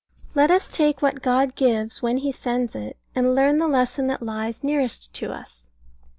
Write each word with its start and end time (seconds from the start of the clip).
Let 0.33 0.49
us 0.49 0.71
take 0.71 1.03
what 1.03 1.21
God 1.21 1.53
gives 1.55 2.01
when 2.01 2.17
He 2.17 2.31
sends 2.31 2.75
it, 2.75 2.97
and 3.13 3.35
learn 3.35 3.59
the 3.59 3.67
lesson 3.67 4.07
that 4.07 4.23
lies 4.23 4.63
nearest 4.63 5.13
to 5.13 5.31
us. 5.31 5.67